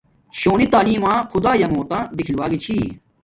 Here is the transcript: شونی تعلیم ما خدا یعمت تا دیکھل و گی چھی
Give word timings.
شونی 0.31 0.65
تعلیم 0.73 1.01
ما 1.03 1.13
خدا 1.31 1.51
یعمت 1.61 1.85
تا 1.91 1.99
دیکھل 2.17 2.35
و 2.39 2.43
گی 2.51 2.57
چھی 2.63 2.77